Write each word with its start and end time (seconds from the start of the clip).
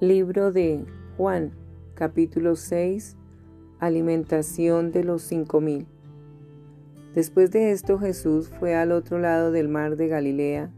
Libro 0.00 0.50
de 0.50 0.86
Juan, 1.18 1.52
capítulo 1.92 2.56
6, 2.56 3.18
Alimentación 3.80 4.92
de 4.92 5.04
los 5.04 5.20
cinco 5.20 5.60
mil. 5.60 5.86
Después 7.14 7.50
de 7.50 7.72
esto 7.72 7.98
Jesús 7.98 8.48
fue 8.48 8.74
al 8.74 8.92
otro 8.92 9.18
lado 9.18 9.52
del 9.52 9.68
mar 9.68 9.96
de 9.96 10.08
Galilea, 10.08 10.70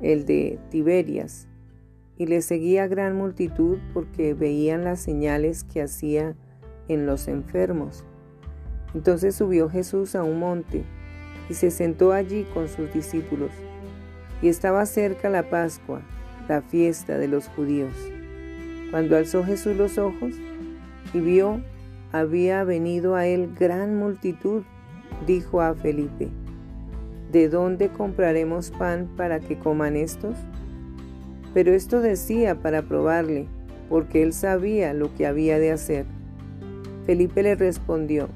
el 0.00 0.26
de 0.26 0.58
Tiberias, 0.70 1.46
y 2.18 2.26
le 2.26 2.42
seguía 2.42 2.88
gran 2.88 3.14
multitud 3.14 3.78
porque 3.94 4.34
veían 4.34 4.82
las 4.82 4.98
señales 4.98 5.62
que 5.62 5.80
hacía 5.80 6.34
en 6.88 7.06
los 7.06 7.28
enfermos. 7.28 8.04
Entonces 8.92 9.36
subió 9.36 9.68
Jesús 9.68 10.16
a 10.16 10.24
un 10.24 10.40
monte 10.40 10.82
y 11.48 11.54
se 11.54 11.70
sentó 11.70 12.10
allí 12.10 12.42
con 12.52 12.66
sus 12.66 12.92
discípulos. 12.92 13.52
Y 14.42 14.48
estaba 14.48 14.84
cerca 14.86 15.30
la 15.30 15.48
Pascua, 15.48 16.02
la 16.48 16.60
fiesta 16.60 17.18
de 17.18 17.28
los 17.28 17.46
judíos. 17.46 17.94
Cuando 18.92 19.16
alzó 19.16 19.42
Jesús 19.42 19.74
los 19.74 19.96
ojos 19.96 20.34
y 21.14 21.20
vio, 21.20 21.62
había 22.12 22.62
venido 22.62 23.14
a 23.14 23.26
él 23.26 23.54
gran 23.58 23.96
multitud, 23.96 24.64
dijo 25.26 25.62
a 25.62 25.74
Felipe, 25.74 26.28
¿de 27.32 27.48
dónde 27.48 27.88
compraremos 27.88 28.70
pan 28.70 29.08
para 29.16 29.40
que 29.40 29.58
coman 29.58 29.96
estos? 29.96 30.36
Pero 31.54 31.72
esto 31.72 32.02
decía 32.02 32.56
para 32.56 32.82
probarle, 32.82 33.46
porque 33.88 34.22
él 34.22 34.34
sabía 34.34 34.92
lo 34.92 35.14
que 35.14 35.26
había 35.26 35.58
de 35.58 35.72
hacer. 35.72 36.04
Felipe 37.06 37.42
le 37.42 37.54
respondió, 37.54 38.28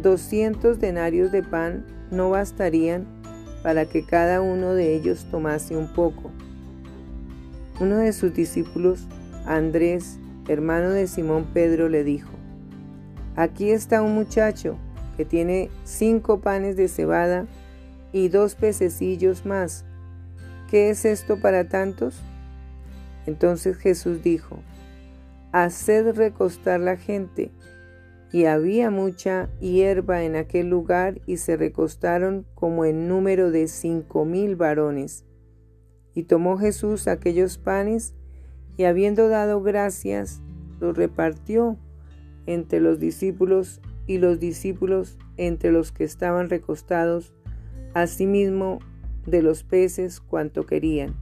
doscientos 0.00 0.78
denarios 0.78 1.32
de 1.32 1.42
pan 1.42 1.84
no 2.12 2.30
bastarían 2.30 3.06
para 3.64 3.86
que 3.86 4.04
cada 4.04 4.40
uno 4.40 4.72
de 4.72 4.94
ellos 4.94 5.26
tomase 5.32 5.76
un 5.76 5.88
poco. 5.88 6.30
Uno 7.80 7.96
de 7.96 8.12
sus 8.12 8.32
discípulos 8.32 9.08
Andrés, 9.50 10.20
hermano 10.46 10.90
de 10.90 11.08
Simón 11.08 11.44
Pedro, 11.52 11.88
le 11.88 12.04
dijo, 12.04 12.30
Aquí 13.34 13.70
está 13.70 14.00
un 14.00 14.14
muchacho 14.14 14.76
que 15.16 15.24
tiene 15.24 15.70
cinco 15.82 16.40
panes 16.40 16.76
de 16.76 16.86
cebada 16.86 17.46
y 18.12 18.28
dos 18.28 18.54
pececillos 18.54 19.44
más. 19.44 19.84
¿Qué 20.70 20.90
es 20.90 21.04
esto 21.04 21.40
para 21.40 21.68
tantos? 21.68 22.20
Entonces 23.26 23.76
Jesús 23.76 24.22
dijo, 24.22 24.60
Haced 25.50 26.14
recostar 26.14 26.78
la 26.78 26.96
gente. 26.96 27.50
Y 28.30 28.44
había 28.44 28.90
mucha 28.90 29.48
hierba 29.58 30.22
en 30.22 30.36
aquel 30.36 30.68
lugar 30.68 31.20
y 31.26 31.38
se 31.38 31.56
recostaron 31.56 32.46
como 32.54 32.84
en 32.84 33.08
número 33.08 33.50
de 33.50 33.66
cinco 33.66 34.24
mil 34.24 34.54
varones. 34.54 35.24
Y 36.14 36.22
tomó 36.22 36.56
Jesús 36.56 37.08
aquellos 37.08 37.58
panes 37.58 38.14
y 38.80 38.84
habiendo 38.84 39.28
dado 39.28 39.60
gracias, 39.60 40.40
los 40.80 40.96
repartió 40.96 41.76
entre 42.46 42.80
los 42.80 42.98
discípulos 42.98 43.82
y 44.06 44.16
los 44.16 44.40
discípulos 44.40 45.18
entre 45.36 45.70
los 45.70 45.92
que 45.92 46.04
estaban 46.04 46.48
recostados, 46.48 47.34
asimismo 47.92 48.78
de 49.26 49.42
los 49.42 49.64
peces 49.64 50.18
cuanto 50.18 50.64
querían. 50.64 51.14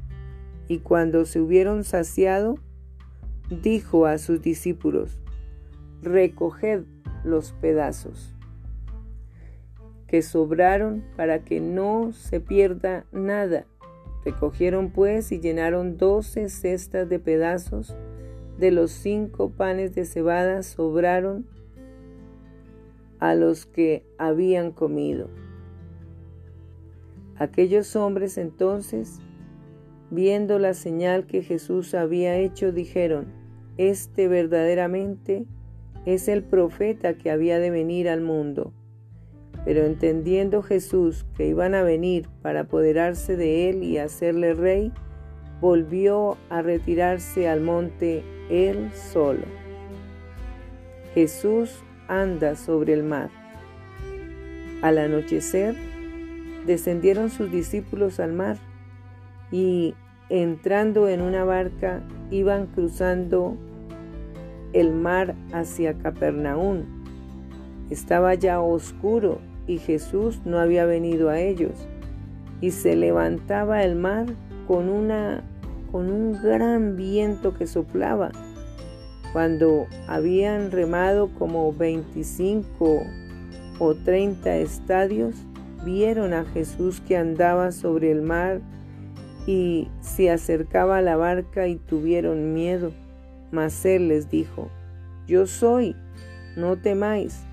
Y 0.69 0.79
cuando 0.79 1.25
se 1.25 1.41
hubieron 1.41 1.83
saciado, 1.83 2.61
dijo 3.51 4.07
a 4.07 4.19
sus 4.19 4.41
discípulos, 4.41 5.19
recoged 6.01 6.85
los 7.25 7.51
pedazos 7.55 8.37
que 10.07 10.23
sobraron 10.23 11.03
para 11.17 11.41
que 11.41 11.59
no 11.59 12.13
se 12.13 12.39
pierda 12.39 13.05
nada 13.11 13.67
Recogieron 14.29 14.91
pues 14.91 15.33
y 15.33 15.41
llenaron 15.41 15.97
doce 15.97 16.51
cestas 16.51 17.09
de 17.09 17.19
pedazos 17.19 17.97
de 18.59 18.71
los 18.71 18.91
cinco 18.91 19.49
panes 19.49 19.95
de 19.95 20.05
cebada 20.05 20.63
sobraron 20.63 21.47
a 23.21 23.35
los 23.35 23.65
que 23.65 24.05
habían 24.19 24.73
comido. 24.73 25.31
Aquellos 27.37 27.97
hombres 27.97 28.37
entonces, 28.37 29.19
viendo 30.11 30.59
la 30.59 30.75
señal 30.75 31.27
que 31.27 31.43
Jesús 31.43 31.95
había 31.95 32.37
hecho, 32.37 32.71
dijeron, 32.71 33.29
Este 33.79 34.29
verdaderamente 34.29 35.47
es 36.05 36.29
el 36.29 36.45
profeta 36.45 37.15
que 37.15 37.31
había 37.31 37.59
de 37.61 37.71
venir 37.71 38.11
al 38.11 38.21
mundo. 38.21 38.75
Pero 39.69 39.85
entendiendo 39.85 40.63
Jesús 40.63 41.27
que 41.37 41.47
iban 41.47 41.75
a 41.75 41.83
venir 41.83 42.27
para 42.41 42.61
apoderarse 42.61 43.37
de 43.37 43.69
él 43.69 43.83
y 43.83 43.99
hacerle 43.99 44.55
rey, 44.55 44.95
volvió 45.61 46.39
a 46.49 46.63
retirarse 46.63 47.51
al 47.51 47.61
monte 47.61 48.25
él 48.49 48.91
solo. 48.95 49.43
Jesús 51.13 51.85
anda 52.09 52.57
sobre 52.57 52.95
el 52.95 53.03
mar. 53.03 53.29
Al 54.81 54.97
anochecer, 54.97 55.77
descendieron 56.65 57.29
sus 57.29 57.53
discípulos 57.53 58.21
al 58.21 58.33
mar 58.33 58.57
y, 59.53 59.95
entrando 60.31 61.11
en 61.11 61.21
una 61.21 61.45
barca, 61.45 62.03
iban 62.31 62.69
cruzando 62.69 63.59
el 64.73 64.95
mar 64.95 65.35
hacia 65.53 65.93
Capernaum. 65.93 66.87
Estaba 67.91 68.33
ya 68.33 68.63
oscuro 68.63 69.47
y 69.69 69.79
Jesús 69.79 70.41
no 70.45 70.59
había 70.59 70.87
venido 70.87 71.29
a 71.29 71.39
ellos. 71.39 71.87
Y 72.61 72.73
se 72.73 72.97
levantaba 72.97 73.85
el 73.85 73.95
mar 73.95 74.27
con, 74.67 74.89
una, 74.89 75.45
con 75.93 76.11
un 76.11 76.33
gran 76.43 76.97
viento 76.97 77.55
que 77.55 77.69
soplaba. 77.69 78.33
Cuando 79.33 79.87
habían 80.09 80.73
remado 80.73 81.29
como 81.39 81.73
25 81.73 83.03
o 83.79 83.95
30 83.95 84.57
estadios, 84.57 85.37
vieron 85.85 86.33
a 86.33 86.45
Jesús 86.47 87.01
que 87.01 87.17
andaba 87.17 87.71
sobre 87.71 88.11
el 88.11 88.23
mar 88.23 88.61
y 89.47 89.89
se 90.01 90.31
acercaba 90.31 90.99
a 90.99 91.03
la 91.03 91.17
barca 91.17 91.69
y 91.69 91.77
tuvieron 91.77 92.55
miedo. 92.55 92.93
Mas 93.53 93.85
él 93.85 94.09
les 94.09 94.31
dijo, 94.31 94.71
Yo 95.27 95.47
soy, 95.47 95.95
no 96.57 96.77
temáis. 96.77 97.48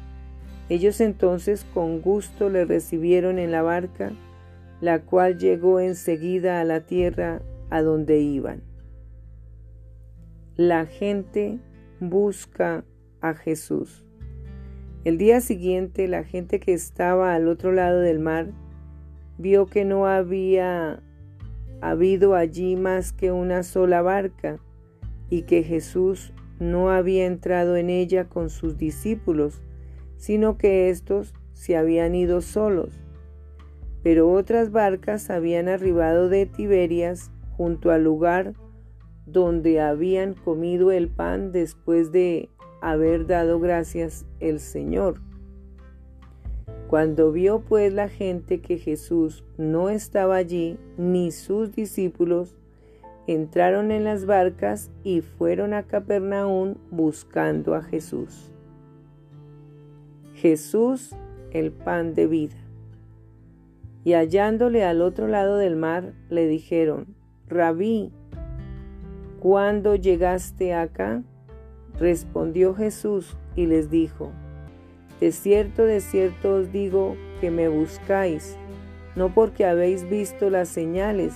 Ellos 0.69 0.99
entonces 1.01 1.65
con 1.73 2.01
gusto 2.01 2.49
le 2.49 2.65
recibieron 2.65 3.37
en 3.37 3.51
la 3.51 3.61
barca, 3.61 4.11
la 4.81 5.01
cual 5.01 5.37
llegó 5.37 5.79
enseguida 5.79 6.59
a 6.59 6.63
la 6.63 6.81
tierra 6.81 7.41
a 7.69 7.81
donde 7.81 8.19
iban. 8.19 8.61
La 10.55 10.85
gente 10.85 11.59
busca 11.99 12.83
a 13.21 13.33
Jesús. 13.33 14.05
El 15.03 15.17
día 15.17 15.39
siguiente 15.41 16.07
la 16.07 16.23
gente 16.23 16.59
que 16.59 16.73
estaba 16.73 17.35
al 17.35 17.47
otro 17.47 17.71
lado 17.71 17.99
del 17.99 18.19
mar 18.19 18.47
vio 19.37 19.67
que 19.67 19.85
no 19.85 20.07
había 20.07 21.03
habido 21.81 22.33
allí 22.35 22.75
más 22.75 23.11
que 23.11 23.31
una 23.31 23.63
sola 23.63 24.01
barca 24.01 24.59
y 25.29 25.43
que 25.43 25.61
Jesús 25.63 26.33
no 26.59 26.89
había 26.89 27.25
entrado 27.25 27.75
en 27.75 27.89
ella 27.89 28.29
con 28.29 28.49
sus 28.49 28.77
discípulos, 28.77 29.61
sino 30.17 30.57
que 30.57 30.89
éstos 30.89 31.33
se 31.53 31.77
habían 31.77 32.15
ido 32.15 32.41
solos. 32.41 32.99
Pero 34.03 34.31
otras 34.31 34.71
barcas 34.71 35.29
habían 35.29 35.67
arribado 35.67 36.29
de 36.29 36.45
Tiberias 36.45 37.31
junto 37.57 37.91
al 37.91 38.03
lugar 38.03 38.53
donde 39.25 39.81
habían 39.81 40.33
comido 40.33 40.91
el 40.91 41.09
pan 41.09 41.51
después 41.51 42.11
de 42.11 42.49
haber 42.81 43.25
dado 43.25 43.59
gracias 43.59 44.25
el 44.39 44.59
Señor. 44.59 45.19
Cuando 46.87 47.31
vio 47.31 47.61
pues 47.61 47.91
la 47.91 48.09
gente 48.09 48.61
que 48.61 48.77
Jesús 48.77 49.43
no 49.57 49.89
estaba 49.89 50.35
allí, 50.35 50.77
ni 50.97 51.31
sus 51.31 51.71
discípulos, 51.71 52.55
entraron 53.25 53.89
en 53.89 54.03
las 54.03 54.27
barcas 54.27 54.91
y 55.03 55.21
fueron 55.21 55.73
a 55.73 55.83
Capernaum 55.83 56.75
buscando 56.91 57.73
a 57.73 57.81
Jesús. 57.81 58.54
Jesús 60.45 61.09
el 61.53 61.71
pan 61.71 62.13
de 62.13 62.27
vida. 62.27 62.53
Y 64.03 64.13
hallándole 64.13 64.83
al 64.83 65.01
otro 65.01 65.27
lado 65.27 65.57
del 65.57 65.75
mar, 65.75 66.13
le 66.29 66.45
dijeron, 66.45 67.15
Rabí, 67.47 68.11
¿cuándo 69.39 69.95
llegaste 69.95 70.75
acá? 70.75 71.23
Respondió 71.99 72.75
Jesús 72.75 73.35
y 73.55 73.65
les 73.65 73.89
dijo, 73.89 74.33
De 75.19 75.31
cierto, 75.31 75.83
de 75.83 75.99
cierto 75.99 76.57
os 76.57 76.71
digo 76.71 77.15
que 77.41 77.49
me 77.49 77.67
buscáis, 77.67 78.55
no 79.15 79.33
porque 79.33 79.65
habéis 79.65 80.07
visto 80.07 80.51
las 80.51 80.69
señales, 80.69 81.33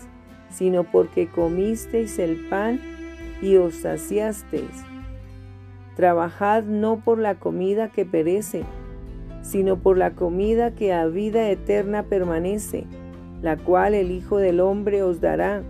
sino 0.52 0.84
porque 0.84 1.28
comisteis 1.28 2.20
el 2.20 2.48
pan 2.48 2.80
y 3.42 3.56
os 3.56 3.74
saciasteis. 3.74 4.84
Trabajad 5.96 6.62
no 6.66 7.04
por 7.04 7.18
la 7.18 7.40
comida 7.40 7.90
que 7.90 8.06
perece, 8.06 8.66
sino 9.42 9.78
por 9.78 9.98
la 9.98 10.12
comida 10.12 10.72
que 10.72 10.94
a 10.94 11.06
vida 11.08 11.50
eterna 11.50 12.04
permanece, 12.04 12.86
la 13.42 13.58
cual 13.58 13.94
el 13.94 14.12
Hijo 14.12 14.38
del 14.38 14.60
Hombre 14.60 15.04
os 15.04 15.22
dará, 15.22 15.64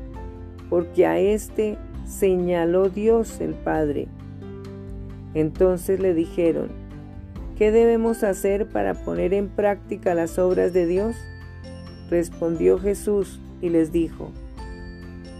porque 0.69 1.05
a 1.05 1.19
éste 1.19 1.77
señaló 2.05 2.89
Dios 2.89 3.39
el 3.41 3.53
Padre. 3.53 4.07
Entonces 5.33 5.99
le 5.99 6.13
dijeron, 6.13 6.69
¿qué 7.57 7.71
debemos 7.71 8.23
hacer 8.23 8.67
para 8.67 8.95
poner 8.95 9.33
en 9.33 9.47
práctica 9.47 10.15
las 10.15 10.39
obras 10.39 10.73
de 10.73 10.87
Dios? 10.87 11.15
Respondió 12.09 12.79
Jesús 12.79 13.39
y 13.61 13.69
les 13.69 13.91
dijo, 13.91 14.31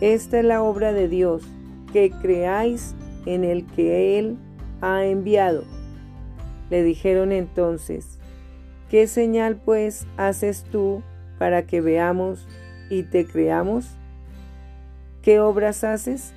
Esta 0.01 0.39
es 0.39 0.45
la 0.45 0.61
obra 0.61 0.93
de 0.93 1.07
Dios, 1.07 1.43
que 1.91 2.11
creáis 2.11 2.93
en 3.25 3.43
el 3.43 3.65
que 3.65 4.19
Él 4.19 4.37
ha 4.81 5.05
enviado. 5.05 5.63
Le 6.69 6.83
dijeron 6.83 7.31
entonces, 7.31 8.18
¿qué 8.89 9.07
señal 9.07 9.55
pues 9.55 10.07
haces 10.17 10.63
tú 10.63 11.03
para 11.37 11.65
que 11.65 11.79
veamos 11.81 12.47
y 12.89 13.03
te 13.03 13.25
creamos? 13.25 13.97
¿Qué 15.21 15.39
obras 15.39 15.83
haces? 15.83 16.33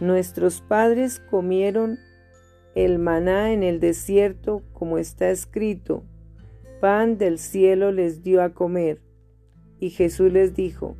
Nuestros 0.00 0.60
padres 0.60 1.20
comieron 1.30 1.98
el 2.74 2.98
maná 2.98 3.52
en 3.52 3.62
el 3.62 3.80
desierto 3.80 4.62
como 4.72 4.98
está 4.98 5.30
escrito, 5.30 6.02
pan 6.80 7.18
del 7.18 7.38
cielo 7.38 7.92
les 7.92 8.22
dio 8.22 8.42
a 8.42 8.50
comer. 8.50 9.00
Y 9.78 9.90
Jesús 9.90 10.32
les 10.32 10.54
dijo, 10.54 10.96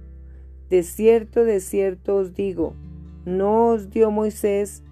De 0.71 0.83
cierto, 0.83 1.45
de 1.45 1.61
cierto 1.61 2.17
os 2.17 2.35
digo, 2.35 2.75
no 3.25 3.69
os 3.69 3.91
dio 3.91 4.11
Moisés 4.11 4.85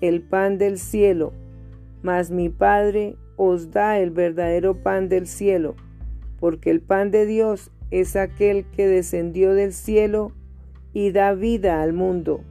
el 0.00 0.22
pan 0.22 0.58
del 0.58 0.78
cielo, 0.78 1.32
mas 2.02 2.30
mi 2.30 2.48
Padre 2.48 3.16
os 3.36 3.70
da 3.70 3.98
el 3.98 4.10
verdadero 4.10 4.82
pan 4.82 5.08
del 5.08 5.26
cielo, 5.26 5.74
porque 6.40 6.70
el 6.70 6.80
pan 6.80 7.10
de 7.10 7.26
Dios 7.26 7.70
es 7.90 8.16
aquel 8.16 8.64
que 8.70 8.86
descendió 8.86 9.54
del 9.54 9.72
cielo 9.72 10.32
y 10.92 11.10
da 11.10 11.34
vida 11.34 11.82
al 11.82 11.92
mundo. 11.92 12.42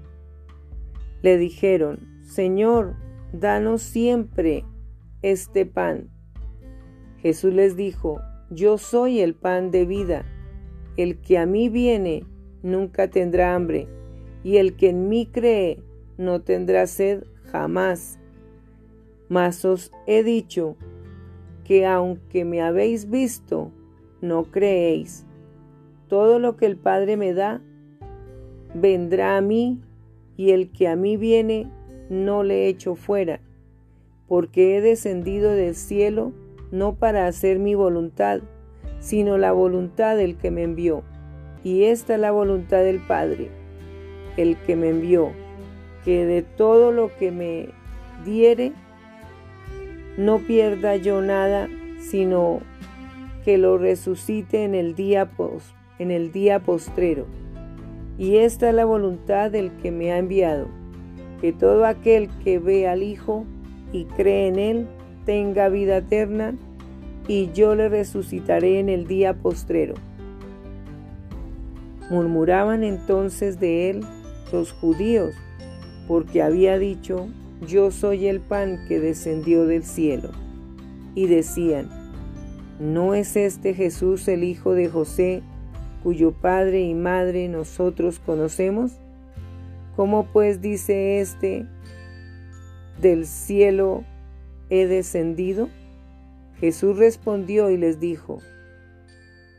Le 1.22 1.38
dijeron, 1.38 2.00
Señor, 2.24 2.96
danos 3.32 3.82
siempre 3.82 4.66
este 5.22 5.66
pan. 5.66 6.10
Jesús 7.20 7.54
les 7.54 7.76
dijo, 7.76 8.20
Yo 8.50 8.78
soy 8.78 9.22
el 9.22 9.34
pan 9.34 9.72
de 9.72 9.86
vida. 9.86 10.26
El 10.98 11.20
que 11.22 11.38
a 11.38 11.46
mí 11.46 11.70
viene 11.70 12.26
nunca 12.62 13.10
tendrá 13.10 13.56
hambre, 13.56 13.88
y 14.44 14.58
el 14.58 14.76
que 14.76 14.90
en 14.90 15.10
mí 15.10 15.26
cree 15.26 15.82
no 16.18 16.42
tendrá 16.42 16.86
sed 16.88 17.24
jamás. 17.52 18.20
Mas 19.30 19.64
os 19.66 19.92
he 20.08 20.24
dicho 20.24 20.76
que 21.64 21.86
aunque 21.86 22.46
me 22.46 22.62
habéis 22.62 23.10
visto, 23.10 23.72
no 24.22 24.44
creéis. 24.46 25.26
Todo 26.08 26.40
lo 26.40 26.58
que 26.58 26.66
el 26.66 26.78
Padre 26.78 27.18
me 27.18 27.34
da, 27.34 27.62
vendrá 28.74 29.38
a 29.38 29.42
mí, 29.42 29.82
y 30.36 30.52
el 30.52 30.72
que 30.72 30.88
a 30.88 30.96
mí 30.96 31.18
viene, 31.18 31.70
no 32.10 32.44
le 32.44 32.68
echo 32.68 32.96
fuera, 32.96 33.40
porque 34.28 34.78
he 34.78 34.82
descendido 34.82 35.52
del 35.52 35.76
cielo 35.76 36.34
no 36.72 36.96
para 36.96 37.28
hacer 37.28 37.60
mi 37.60 37.76
voluntad, 37.76 38.42
sino 39.00 39.38
la 39.38 39.52
voluntad 39.52 40.18
del 40.18 40.38
que 40.38 40.50
me 40.50 40.64
envió. 40.64 41.04
Y 41.64 41.84
esta 41.84 42.16
es 42.16 42.20
la 42.20 42.32
voluntad 42.32 42.80
del 42.80 43.00
Padre, 43.00 43.52
el 44.38 44.58
que 44.58 44.76
me 44.76 44.90
envió, 44.90 45.32
que 46.04 46.26
de 46.26 46.42
todo 46.42 46.92
lo 46.92 47.16
que 47.18 47.32
me 47.32 47.70
diere, 48.26 48.74
no 50.18 50.40
pierda 50.40 50.96
yo 50.96 51.22
nada, 51.22 51.68
sino 52.00 52.60
que 53.44 53.58
lo 53.58 53.78
resucite 53.78 54.64
en 54.64 54.76
el 54.76 54.96
día, 54.96 55.30
en 56.00 56.12
el 56.12 56.32
día 56.32 56.60
postrero. 56.60 57.26
Y 58.18 58.38
esta 58.38 58.70
es 58.70 58.76
la 58.76 58.86
voluntad 58.86 59.52
del 59.52 59.72
que 59.78 59.92
me 59.92 60.12
ha 60.12 60.18
enviado, 60.18 60.68
que 61.42 61.52
todo 61.52 61.86
aquel 61.86 62.30
que 62.44 62.60
ve 62.60 62.88
al 62.88 63.04
Hijo 63.04 63.46
y 63.92 64.06
cree 64.06 64.48
en 64.48 64.60
Él 64.60 64.88
tenga 65.26 65.70
vida 65.70 65.98
eterna, 65.98 66.54
y 67.28 67.52
yo 67.54 67.76
le 67.76 67.90
resucitaré 67.90 68.80
en 68.80 68.90
el 68.90 69.08
día 69.08 69.34
postrero. 69.34 69.94
Murmuraban 72.10 72.84
entonces 72.84 73.60
de 73.60 73.90
él 73.90 74.02
los 74.52 74.74
judíos, 74.74 75.34
porque 76.08 76.42
había 76.42 76.78
dicho, 76.78 77.28
yo 77.62 77.92
soy 77.92 78.28
el 78.28 78.40
pan 78.40 78.86
que 78.88 79.00
descendió 79.00 79.66
del 79.66 79.84
cielo. 79.84 80.32
Y 81.16 81.28
decían, 81.28 81.90
¿no 82.80 83.14
es 83.14 83.36
este 83.36 83.74
Jesús 83.74 84.28
el 84.28 84.44
hijo 84.44 84.74
de 84.74 84.90
José, 84.90 85.44
cuyo 86.02 86.32
padre 86.32 86.82
y 86.82 86.94
madre 86.94 87.48
nosotros 87.48 88.20
conocemos? 88.20 88.94
¿Cómo 89.96 90.26
pues 90.34 90.60
dice 90.60 91.20
este, 91.20 91.66
del 93.00 93.26
cielo 93.26 94.04
he 94.70 94.88
descendido? 94.88 95.70
Jesús 96.60 96.98
respondió 96.98 97.70
y 97.70 97.78
les 97.78 98.00
dijo, 98.00 98.40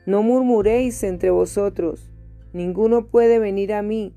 No 0.07 0.23
murmuréis 0.23 1.03
entre 1.05 1.31
vosotros, 1.31 2.11
ninguno 2.53 3.07
puede 3.07 3.39
venir 3.39 3.73
a 3.73 3.83
mí 3.83 4.13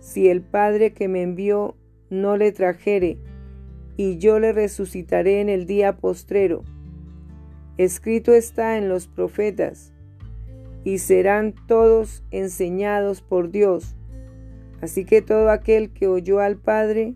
si 0.00 0.28
el 0.28 0.42
Padre 0.42 0.92
que 0.92 1.06
me 1.08 1.22
envió 1.22 1.76
no 2.12 2.36
le 2.36 2.52
trajere, 2.52 3.18
y 3.96 4.18
yo 4.18 4.38
le 4.38 4.52
resucitaré 4.52 5.40
en 5.40 5.48
el 5.48 5.64
día 5.64 5.96
postrero. 5.96 6.62
Escrito 7.78 8.34
está 8.34 8.76
en 8.76 8.90
los 8.90 9.08
profetas, 9.08 9.94
y 10.84 10.98
serán 10.98 11.54
todos 11.66 12.22
enseñados 12.30 13.22
por 13.22 13.50
Dios. 13.50 13.96
Así 14.82 15.06
que 15.06 15.22
todo 15.22 15.50
aquel 15.50 15.90
que 15.90 16.06
oyó 16.06 16.40
al 16.40 16.58
Padre 16.58 17.14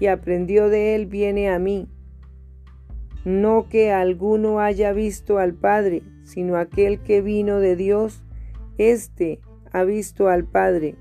y 0.00 0.06
aprendió 0.06 0.68
de 0.68 0.94
él 0.96 1.06
viene 1.06 1.48
a 1.48 1.58
mí. 1.58 1.88
No 3.24 3.68
que 3.70 3.90
alguno 3.90 4.60
haya 4.60 4.92
visto 4.92 5.38
al 5.38 5.54
Padre, 5.54 6.02
sino 6.24 6.56
aquel 6.56 7.00
que 7.00 7.22
vino 7.22 7.58
de 7.58 7.74
Dios, 7.74 8.22
éste 8.76 9.40
ha 9.72 9.84
visto 9.84 10.28
al 10.28 10.44
Padre. 10.44 10.96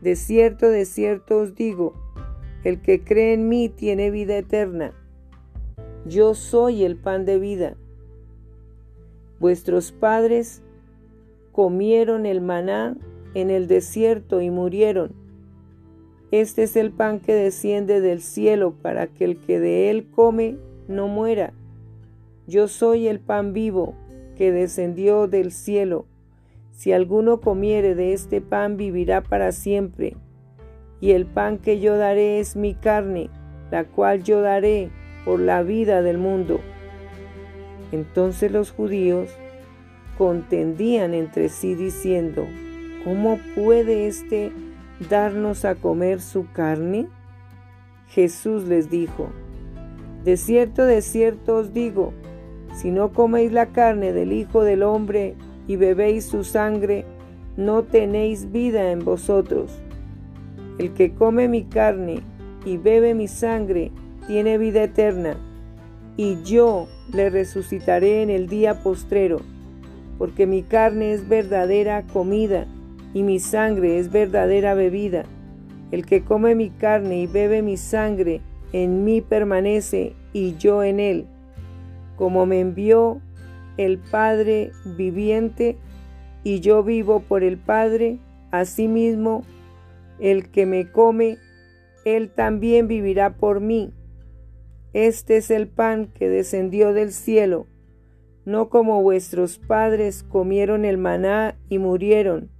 De 0.00 0.16
cierto, 0.16 0.68
de 0.68 0.86
cierto 0.86 1.38
os 1.38 1.54
digo, 1.54 2.01
el 2.64 2.80
que 2.80 3.02
cree 3.02 3.34
en 3.34 3.48
mí 3.48 3.68
tiene 3.68 4.10
vida 4.10 4.36
eterna. 4.36 4.92
Yo 6.06 6.34
soy 6.34 6.84
el 6.84 6.96
pan 6.96 7.24
de 7.24 7.38
vida. 7.38 7.76
Vuestros 9.40 9.92
padres 9.92 10.62
comieron 11.52 12.26
el 12.26 12.40
maná 12.40 12.96
en 13.34 13.50
el 13.50 13.66
desierto 13.66 14.40
y 14.40 14.50
murieron. 14.50 15.12
Este 16.30 16.62
es 16.62 16.76
el 16.76 16.92
pan 16.92 17.20
que 17.20 17.34
desciende 17.34 18.00
del 18.00 18.22
cielo 18.22 18.74
para 18.80 19.06
que 19.06 19.24
el 19.24 19.38
que 19.38 19.60
de 19.60 19.90
él 19.90 20.08
come 20.10 20.56
no 20.88 21.08
muera. 21.08 21.52
Yo 22.46 22.68
soy 22.68 23.06
el 23.06 23.20
pan 23.20 23.52
vivo 23.52 23.94
que 24.36 24.50
descendió 24.50 25.28
del 25.28 25.52
cielo. 25.52 26.06
Si 26.72 26.92
alguno 26.92 27.40
comiere 27.40 27.94
de 27.94 28.12
este 28.12 28.40
pan 28.40 28.76
vivirá 28.76 29.22
para 29.22 29.52
siempre. 29.52 30.16
Y 31.02 31.10
el 31.10 31.26
pan 31.26 31.58
que 31.58 31.80
yo 31.80 31.98
daré 31.98 32.38
es 32.38 32.54
mi 32.54 32.74
carne, 32.74 33.28
la 33.72 33.82
cual 33.84 34.22
yo 34.22 34.40
daré 34.40 34.88
por 35.24 35.40
la 35.40 35.64
vida 35.64 36.00
del 36.00 36.16
mundo. 36.16 36.60
Entonces 37.90 38.52
los 38.52 38.70
judíos 38.70 39.28
contendían 40.16 41.12
entre 41.12 41.48
sí 41.48 41.74
diciendo, 41.74 42.46
¿cómo 43.04 43.40
puede 43.56 44.06
éste 44.06 44.52
darnos 45.10 45.64
a 45.64 45.74
comer 45.74 46.20
su 46.20 46.46
carne? 46.52 47.08
Jesús 48.08 48.68
les 48.68 48.88
dijo, 48.88 49.30
de 50.22 50.36
cierto, 50.36 50.86
de 50.86 51.02
cierto 51.02 51.56
os 51.56 51.74
digo, 51.74 52.12
si 52.76 52.92
no 52.92 53.12
coméis 53.12 53.50
la 53.50 53.66
carne 53.66 54.12
del 54.12 54.32
Hijo 54.32 54.62
del 54.62 54.84
Hombre 54.84 55.34
y 55.66 55.74
bebéis 55.74 56.26
su 56.26 56.44
sangre, 56.44 57.04
no 57.56 57.82
tenéis 57.82 58.52
vida 58.52 58.92
en 58.92 59.04
vosotros. 59.04 59.82
El 60.82 60.94
que 60.94 61.14
come 61.14 61.46
mi 61.46 61.62
carne 61.62 62.22
y 62.64 62.76
bebe 62.76 63.14
mi 63.14 63.28
sangre 63.28 63.92
tiene 64.26 64.58
vida 64.58 64.82
eterna, 64.82 65.36
y 66.16 66.42
yo 66.42 66.88
le 67.12 67.30
resucitaré 67.30 68.20
en 68.20 68.30
el 68.30 68.48
día 68.48 68.82
postrero, 68.82 69.42
porque 70.18 70.44
mi 70.44 70.64
carne 70.64 71.12
es 71.12 71.28
verdadera 71.28 72.02
comida 72.12 72.66
y 73.14 73.22
mi 73.22 73.38
sangre 73.38 74.00
es 74.00 74.10
verdadera 74.10 74.74
bebida. 74.74 75.22
El 75.92 76.04
que 76.04 76.24
come 76.24 76.56
mi 76.56 76.70
carne 76.70 77.20
y 77.20 77.26
bebe 77.28 77.62
mi 77.62 77.76
sangre, 77.76 78.40
en 78.72 79.04
mí 79.04 79.20
permanece 79.20 80.14
y 80.32 80.56
yo 80.56 80.82
en 80.82 80.98
él. 80.98 81.26
Como 82.16 82.44
me 82.44 82.58
envió 82.58 83.20
el 83.76 83.98
Padre 83.98 84.72
viviente 84.96 85.76
y 86.42 86.58
yo 86.58 86.82
vivo 86.82 87.20
por 87.20 87.44
el 87.44 87.56
Padre, 87.56 88.18
asimismo 88.50 89.44
el 90.22 90.50
que 90.50 90.66
me 90.66 90.90
come, 90.90 91.38
él 92.04 92.30
también 92.30 92.86
vivirá 92.86 93.36
por 93.36 93.60
mí. 93.60 93.92
Este 94.92 95.36
es 95.36 95.50
el 95.50 95.66
pan 95.66 96.06
que 96.06 96.28
descendió 96.28 96.92
del 96.92 97.12
cielo, 97.12 97.66
no 98.44 98.68
como 98.68 99.02
vuestros 99.02 99.58
padres 99.58 100.22
comieron 100.22 100.84
el 100.84 100.96
maná 100.96 101.58
y 101.68 101.78
murieron. 101.78 102.50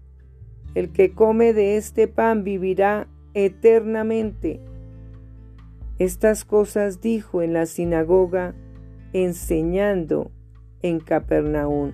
el 0.74 0.90
que 0.90 1.12
come 1.12 1.52
de 1.52 1.76
este 1.76 2.08
pan 2.08 2.44
vivirá 2.44 3.06
eternamente. 3.34 4.60
Estas 5.98 6.46
cosas 6.46 7.02
dijo 7.02 7.42
en 7.42 7.52
la 7.52 7.66
sinagoga, 7.66 8.54
enseñando 9.12 10.30
en 10.80 10.98
Capernaum. 10.98 11.92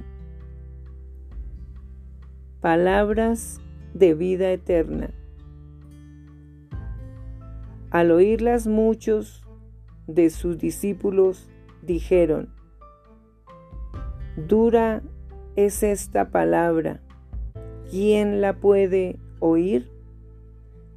Palabras 2.61 3.61
de 3.95 4.15
vida 4.15 4.53
eterna. 4.53 5.11
Al 7.99 8.12
oírlas 8.12 8.69
muchos 8.69 9.45
de 10.07 10.31
sus 10.31 10.57
discípulos 10.57 11.50
dijeron, 11.83 12.49
Dura 14.37 15.02
es 15.57 15.83
esta 15.83 16.31
palabra, 16.31 17.00
¿quién 17.90 18.40
la 18.40 18.61
puede 18.61 19.19
oír? 19.40 19.90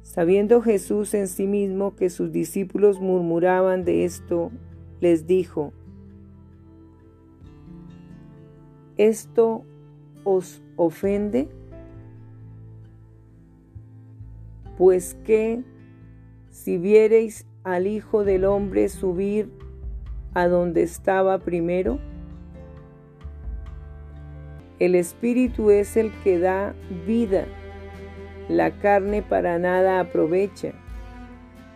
Sabiendo 0.02 0.62
Jesús 0.62 1.12
en 1.14 1.26
sí 1.26 1.48
mismo 1.48 1.96
que 1.96 2.08
sus 2.08 2.30
discípulos 2.30 3.00
murmuraban 3.00 3.84
de 3.84 4.04
esto, 4.04 4.52
les 5.00 5.26
dijo, 5.26 5.72
¿esto 8.96 9.64
os 10.22 10.62
ofende? 10.76 11.48
Pues 14.78 15.16
que 15.24 15.64
si 16.52 16.76
viereis 16.76 17.46
al 17.64 17.86
Hijo 17.86 18.24
del 18.24 18.44
Hombre 18.44 18.88
subir 18.90 19.50
a 20.34 20.46
donde 20.48 20.82
estaba 20.82 21.38
primero, 21.38 21.98
el 24.78 24.94
Espíritu 24.94 25.70
es 25.70 25.96
el 25.96 26.12
que 26.22 26.38
da 26.38 26.74
vida, 27.06 27.46
la 28.48 28.70
carne 28.78 29.22
para 29.22 29.58
nada 29.58 29.98
aprovecha. 29.98 30.72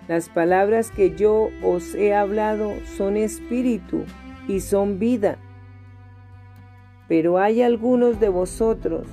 Las 0.09 0.29
palabras 0.29 0.91
que 0.91 1.17
yo 1.17 1.49
os 1.65 1.95
he 1.95 2.15
hablado 2.15 2.73
son 2.85 3.17
espíritu 3.17 4.05
y 4.47 4.61
son 4.61 4.99
vida. 4.99 5.39
Pero 7.09 7.39
hay 7.39 7.63
algunos 7.63 8.21
de 8.21 8.29
vosotros 8.29 9.09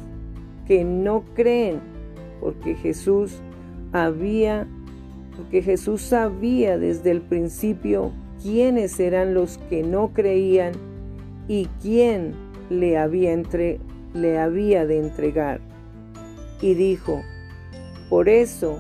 que 0.67 0.84
no 0.84 1.24
creen 1.34 1.79
porque 2.41 2.75
Jesús 2.75 3.41
había 3.91 4.67
porque 5.36 5.62
Jesús 5.62 6.02
sabía 6.02 6.78
desde 6.78 7.12
el 7.12 7.22
principio 7.22 8.12
quiénes 8.42 9.00
eran 9.00 9.34
los 9.34 9.58
que 9.70 9.84
no 9.84 10.13
creían 10.13 10.74
y 11.48 11.68
quién 11.82 12.34
le 12.70 12.98
había, 12.98 14.86
de 14.86 15.00
entregar. 15.00 15.60
Y 16.62 16.74
dijo, 16.75 17.22
por 18.10 18.30
eso 18.30 18.80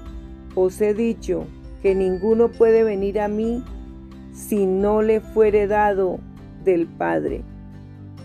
os 0.55 0.79
he 0.81 0.93
dicho 0.93 1.45
que 1.81 1.95
ninguno 1.95 2.49
puede 2.49 2.83
venir 2.83 3.19
a 3.19 3.27
mí 3.27 3.63
si 4.31 4.65
no 4.65 5.01
le 5.01 5.19
fuere 5.21 5.67
dado 5.67 6.19
del 6.63 6.87
Padre. 6.87 7.43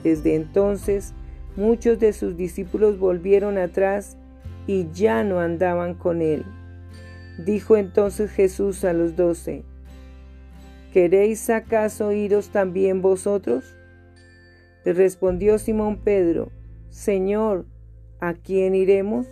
Desde 0.04 0.34
entonces 0.36 1.14
muchos 1.56 1.98
de 1.98 2.12
sus 2.12 2.36
discípulos 2.36 2.98
volvieron 2.98 3.58
atrás 3.58 4.16
y 4.66 4.86
ya 4.92 5.24
no 5.24 5.40
andaban 5.40 5.94
con 5.94 6.22
él. 6.22 6.44
Dijo 7.38 7.76
entonces 7.76 8.32
Jesús 8.32 8.84
a 8.84 8.92
los 8.92 9.14
doce, 9.14 9.62
¿queréis 10.92 11.48
acaso 11.50 12.10
iros 12.10 12.48
también 12.48 13.00
vosotros? 13.00 13.76
Le 14.84 14.92
respondió 14.92 15.58
Simón 15.58 15.98
Pedro, 15.98 16.50
Señor, 16.90 17.64
¿a 18.18 18.34
quién 18.34 18.74
iremos? 18.74 19.28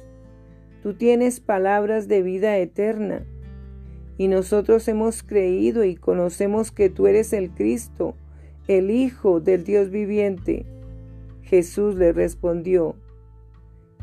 Tú 0.84 0.94
tienes 0.94 1.40
palabras 1.40 2.06
de 2.06 2.22
vida 2.22 2.56
eterna, 2.58 3.26
y 4.18 4.28
nosotros 4.28 4.86
hemos 4.86 5.24
creído 5.24 5.82
y 5.82 5.96
conocemos 5.96 6.70
que 6.70 6.88
tú 6.88 7.08
eres 7.08 7.32
el 7.32 7.50
Cristo, 7.50 8.14
el 8.68 8.92
Hijo 8.92 9.40
del 9.40 9.64
Dios 9.64 9.90
viviente. 9.90 10.64
Jesús 11.42 11.96
le 11.96 12.12
respondió, 12.12 12.94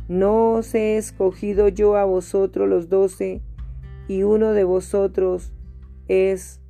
¿no 0.09 0.51
os 0.51 0.75
he 0.75 0.97
escogido 0.97 1.69
yo 1.69 1.95
a 1.95 2.03
vosotros 2.03 2.67
los 2.67 2.89
doce? 2.89 3.41
Y 4.07 4.23
uno 4.23 4.51
de 4.51 4.63
vosotros 4.63 5.53
es 6.07 6.61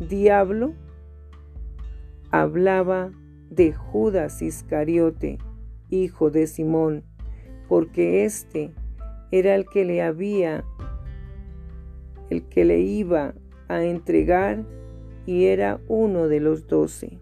diablo? 0.00 0.74
Hablaba 2.30 3.12
de 3.50 3.72
Judas 3.72 4.42
Iscariote, 4.42 5.38
hijo 5.90 6.30
de 6.30 6.46
Simón, 6.46 7.04
porque 7.68 8.24
éste 8.24 8.72
era 9.30 9.54
el 9.54 9.66
que 9.66 9.84
le 9.84 10.02
había, 10.02 10.64
el 12.30 12.44
que 12.44 12.64
le 12.64 12.80
iba 12.80 13.34
a 13.68 13.84
entregar 13.84 14.64
y 15.26 15.44
era 15.44 15.80
uno 15.88 16.28
de 16.28 16.40
los 16.40 16.66
doce. 16.66 17.18